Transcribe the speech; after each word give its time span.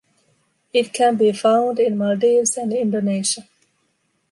It 0.73 0.93
can 0.93 1.15
be 1.15 1.31
found 1.31 1.77
in 1.79 1.95
Maldives 1.95 2.57
and 2.57 2.73
Indonesia. 2.73 3.47